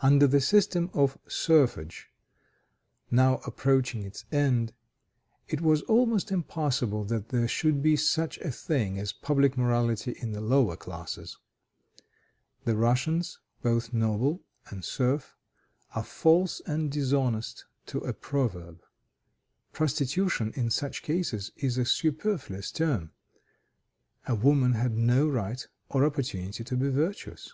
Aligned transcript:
Under 0.00 0.26
the 0.26 0.40
system 0.40 0.88
of 0.94 1.18
serfage, 1.28 2.06
now 3.10 3.36
approaching 3.44 4.02
its 4.02 4.24
end, 4.32 4.72
it 5.46 5.60
was 5.60 5.82
almost 5.82 6.30
impossible 6.32 7.04
that 7.04 7.28
there 7.28 7.46
should 7.46 7.82
be 7.82 7.94
such 7.94 8.38
a 8.38 8.50
thing 8.50 8.98
as 8.98 9.12
public 9.12 9.58
morality 9.58 10.16
in 10.18 10.32
the 10.32 10.40
lower 10.40 10.74
classes. 10.74 11.36
The 12.64 12.78
Russians, 12.78 13.40
both 13.60 13.92
noble 13.92 14.42
and 14.70 14.82
serf, 14.82 15.36
are 15.94 16.02
false 16.02 16.62
and 16.64 16.90
dishonest 16.90 17.66
to 17.88 17.98
a 17.98 18.14
proverb. 18.14 18.80
Prostitution 19.74 20.54
in 20.56 20.70
such 20.70 21.02
cases 21.02 21.52
is 21.56 21.76
a 21.76 21.84
superfluous 21.84 22.72
term: 22.72 23.10
a 24.26 24.34
woman 24.34 24.72
had 24.72 24.96
no 24.96 25.28
right 25.28 25.68
or 25.90 26.06
opportunity 26.06 26.64
to 26.64 26.74
be 26.78 26.88
virtuous. 26.88 27.52